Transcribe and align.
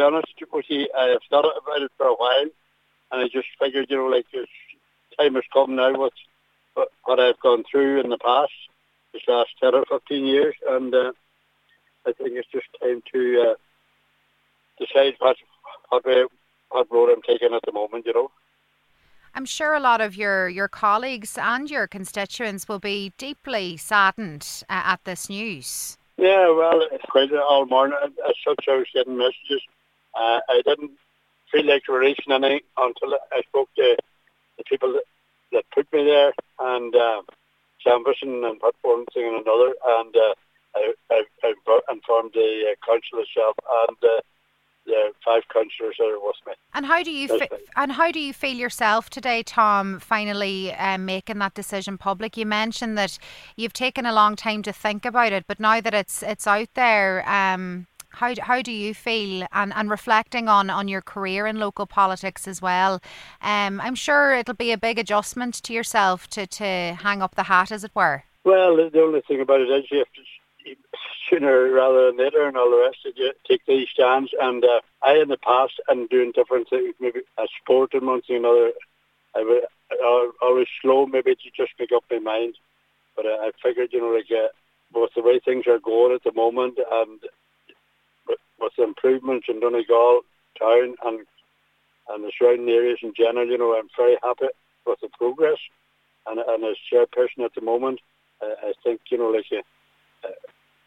be 0.00 0.04
honest 0.04 0.32
with 0.52 0.64
you, 0.68 0.88
I've 0.96 1.18
thought 1.28 1.44
about 1.44 1.82
it 1.82 1.90
for 1.96 2.06
a 2.06 2.14
while, 2.14 2.48
and 3.12 3.22
I 3.22 3.28
just 3.28 3.48
figured, 3.60 3.86
you 3.90 3.96
know, 3.96 4.06
like 4.06 4.26
this 4.32 4.46
time 5.18 5.34
has 5.34 5.44
come 5.52 5.76
now 5.76 6.00
with 6.00 6.12
what 7.04 7.20
I've 7.20 7.40
gone 7.40 7.64
through 7.70 8.00
in 8.00 8.08
the 8.08 8.16
past, 8.16 8.52
this 9.12 9.22
last 9.28 9.50
10 9.60 9.74
or 9.74 9.84
15 9.90 10.24
years, 10.24 10.54
and 10.68 10.94
uh, 10.94 11.12
I 12.06 12.12
think 12.12 12.30
it's 12.32 12.48
just 12.50 12.66
time 12.80 13.02
to 13.12 13.50
uh, 13.50 13.54
decide 14.78 15.14
what, 15.18 15.36
what, 15.90 16.06
way, 16.06 16.24
what 16.70 16.90
road 16.90 17.10
I'm 17.10 17.22
taking 17.22 17.52
at 17.52 17.62
the 17.66 17.72
moment, 17.72 18.06
you 18.06 18.14
know. 18.14 18.30
I'm 19.34 19.44
sure 19.44 19.74
a 19.74 19.80
lot 19.80 20.00
of 20.00 20.16
your, 20.16 20.48
your 20.48 20.68
colleagues 20.68 21.36
and 21.36 21.70
your 21.70 21.86
constituents 21.86 22.68
will 22.68 22.78
be 22.80 23.12
deeply 23.18 23.76
saddened 23.76 24.64
uh, 24.70 24.82
at 24.86 25.04
this 25.04 25.28
news. 25.28 25.98
Yeah, 26.16 26.50
well, 26.50 26.86
it's 26.90 27.04
quite 27.08 27.32
all 27.34 27.66
morning. 27.66 27.98
As 28.02 28.34
such, 28.46 28.64
I 28.68 28.76
was 28.76 28.86
getting 28.94 29.16
messages. 29.18 29.60
Uh, 30.14 30.40
I 30.48 30.62
didn't 30.64 30.92
feel 31.52 31.66
like 31.66 31.88
releasing 31.88 32.32
anything 32.32 32.60
until 32.76 33.14
I 33.32 33.42
spoke 33.48 33.68
to 33.76 33.96
the 34.58 34.64
people 34.64 34.92
that, 34.92 35.04
that 35.52 35.64
put 35.74 35.92
me 35.92 36.04
there, 36.04 36.32
and 36.58 36.94
uh, 36.94 37.22
Vision 37.84 38.44
and 38.44 38.60
Pat 38.60 38.74
Thing 38.82 39.26
and 39.26 39.46
another, 39.46 39.74
and 39.86 40.16
uh, 40.16 40.34
I, 40.76 40.92
I, 41.10 41.24
I 41.42 41.80
informed 41.90 42.32
the 42.34 42.72
uh, 42.72 42.86
council 42.86 43.18
itself 43.18 43.56
and 43.88 43.96
uh, 44.02 44.20
the 44.86 45.12
five 45.24 45.42
councillors 45.52 45.96
that 45.98 46.04
are 46.04 46.20
with 46.20 46.36
me. 46.46 46.52
And 46.74 46.86
how 46.86 47.02
do 47.02 47.10
you 47.10 47.28
fe- 47.28 47.48
and 47.76 47.92
how 47.92 48.10
do 48.10 48.20
you 48.20 48.32
feel 48.32 48.56
yourself 48.56 49.10
today, 49.10 49.42
Tom? 49.42 49.98
Finally, 50.00 50.72
um, 50.74 51.04
making 51.04 51.38
that 51.38 51.54
decision 51.54 51.98
public. 51.98 52.36
You 52.36 52.46
mentioned 52.46 52.96
that 52.98 53.18
you've 53.56 53.72
taken 53.72 54.06
a 54.06 54.12
long 54.12 54.36
time 54.36 54.62
to 54.62 54.72
think 54.72 55.04
about 55.04 55.32
it, 55.32 55.46
but 55.46 55.60
now 55.60 55.80
that 55.80 55.94
it's 55.94 56.22
it's 56.22 56.46
out 56.46 56.68
there, 56.74 57.28
um, 57.28 57.86
how 58.10 58.34
how 58.40 58.62
do 58.62 58.72
you 58.72 58.94
feel? 58.94 59.46
And 59.52 59.72
and 59.74 59.90
reflecting 59.90 60.48
on 60.48 60.70
on 60.70 60.88
your 60.88 61.02
career 61.02 61.46
in 61.46 61.58
local 61.58 61.86
politics 61.86 62.46
as 62.48 62.60
well, 62.62 63.00
um, 63.42 63.80
I'm 63.80 63.94
sure 63.94 64.34
it'll 64.34 64.54
be 64.54 64.72
a 64.72 64.78
big 64.78 64.98
adjustment 64.98 65.54
to 65.62 65.72
yourself 65.72 66.28
to 66.28 66.46
to 66.46 66.96
hang 67.00 67.22
up 67.22 67.34
the 67.34 67.44
hat, 67.44 67.72
as 67.72 67.84
it 67.84 67.92
were. 67.94 68.24
Well, 68.44 68.76
the 68.76 69.02
only 69.02 69.20
thing 69.20 69.40
about 69.40 69.60
it 69.60 69.68
is 69.68 69.90
you 69.90 69.98
have 69.98 70.12
to 70.14 70.22
sooner 71.28 71.70
rather 71.70 72.06
than 72.06 72.18
later 72.18 72.46
and 72.46 72.56
all 72.56 72.70
the 72.70 72.78
rest 72.78 73.06
of 73.06 73.12
you 73.16 73.32
take 73.46 73.64
these 73.66 73.88
stands. 73.88 74.32
And 74.40 74.64
uh, 74.64 74.80
I, 75.02 75.16
in 75.16 75.28
the 75.28 75.36
past, 75.36 75.80
and 75.88 76.08
doing 76.08 76.32
different 76.32 76.68
things, 76.68 76.94
maybe 77.00 77.20
a 77.38 77.46
sport 77.60 77.94
and 77.94 78.06
one 78.06 78.22
thing 78.22 78.36
another, 78.36 78.72
I 79.36 79.42
would 79.42 79.62
I 79.92 80.26
was 80.42 80.66
slow 80.80 81.06
maybe 81.06 81.34
to 81.34 81.50
just 81.56 81.72
make 81.78 81.92
up 81.92 82.04
my 82.10 82.18
mind. 82.18 82.56
But 83.16 83.26
uh, 83.26 83.38
I 83.40 83.50
figured, 83.62 83.92
you 83.92 84.00
know, 84.00 84.14
like 84.14 84.30
uh, 84.30 84.48
with 84.94 85.10
the 85.14 85.22
way 85.22 85.40
things 85.40 85.66
are 85.66 85.78
going 85.78 86.14
at 86.14 86.24
the 86.24 86.32
moment 86.32 86.78
and 86.90 87.20
improvements 89.02 89.46
in 89.48 89.60
Donegal 89.60 90.20
town 90.58 90.94
and 91.04 91.26
and 92.08 92.24
the 92.24 92.32
surrounding 92.36 92.68
areas 92.68 92.98
in 93.02 93.12
general, 93.16 93.46
you 93.46 93.56
know, 93.56 93.76
I'm 93.76 93.88
very 93.96 94.16
happy 94.22 94.48
with 94.84 94.98
the 95.00 95.08
progress. 95.16 95.58
And, 96.26 96.40
and 96.40 96.64
as 96.64 96.76
chairperson 96.92 97.44
at 97.44 97.54
the 97.54 97.60
moment, 97.60 98.00
uh, 98.42 98.54
I 98.62 98.72
think, 98.82 99.00
you 99.10 99.18
know, 99.18 99.28
like 99.28 99.46
uh, 99.52 100.28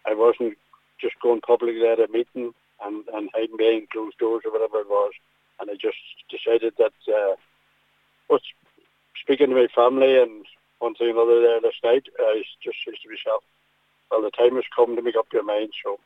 I 0.05 0.13
wasn't 0.15 0.57
just 0.99 1.15
going 1.21 1.39
publicly 1.39 1.87
at 1.87 2.01
a 2.01 2.09
meeting 2.11 2.53
and, 2.83 3.05
and 3.13 3.29
hiding 3.33 3.55
behind 3.55 3.89
closed 3.91 4.17
doors 4.17 4.41
or 4.45 4.51
whatever 4.51 4.81
it 4.81 4.89
was. 4.89 5.13
And 5.61 5.71
I 5.71 5.75
just 5.75 5.95
decided 6.29 6.73
that 6.77 6.93
uh, 7.07 8.37
speaking 9.21 9.49
to 9.49 9.55
my 9.55 9.67
family 9.73 10.19
and 10.19 10.45
one 10.79 10.95
thing 10.95 11.07
or 11.07 11.11
another 11.11 11.41
there 11.41 11.61
last 11.61 11.81
night, 11.85 12.03
I 12.19 12.43
just 12.61 12.77
said 12.83 12.95
to 13.01 13.09
myself, 13.09 13.43
well, 14.11 14.21
the 14.21 14.31
time 14.31 14.55
has 14.55 14.65
come 14.75 14.97
to 14.97 15.01
make 15.01 15.15
up 15.15 15.27
your 15.31 15.43
mind. 15.43 15.71
So 15.85 15.99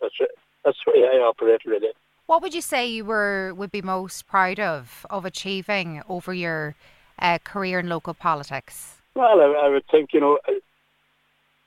that's 0.00 0.16
it. 0.18 0.36
That's 0.64 0.78
the 0.84 0.92
way 0.92 1.06
I 1.06 1.18
operate, 1.18 1.64
really. 1.64 1.92
What 2.26 2.40
would 2.42 2.54
you 2.54 2.62
say 2.62 2.86
you 2.86 3.04
were 3.04 3.52
would 3.54 3.70
be 3.70 3.82
most 3.82 4.26
proud 4.26 4.58
of 4.58 5.04
of 5.10 5.24
achieving 5.24 6.02
over 6.08 6.32
your 6.32 6.74
uh, 7.18 7.38
career 7.44 7.80
in 7.80 7.88
local 7.88 8.14
politics? 8.14 8.96
Well, 9.14 9.40
I, 9.40 9.66
I 9.66 9.68
would 9.68 9.86
think 9.90 10.14
you 10.14 10.20
know 10.20 10.38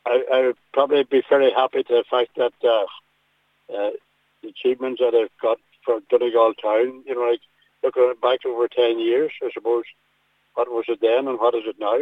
I, 0.07 0.23
I, 0.33 0.41
would 0.47 0.57
probably 0.73 1.03
be 1.03 1.21
very 1.29 1.51
happy 1.51 1.83
to 1.83 1.93
the 1.93 2.03
fact 2.09 2.35
that 2.37 2.53
uh, 2.63 2.85
uh, 3.73 3.91
the 4.41 4.49
achievements 4.49 5.01
that 5.01 5.13
I've 5.13 5.41
got 5.41 5.59
for 5.83 5.99
Donegal 6.09 6.53
Town, 6.55 7.03
you 7.05 7.15
know, 7.15 7.29
like 7.29 7.41
looking 7.83 8.13
back 8.21 8.45
over 8.45 8.67
10 8.67 8.99
years, 8.99 9.31
I 9.43 9.49
suppose, 9.53 9.83
what 10.53 10.69
was 10.69 10.85
it 10.87 10.99
then 11.01 11.27
and 11.27 11.39
what 11.39 11.55
is 11.55 11.63
it 11.65 11.75
now? 11.79 11.99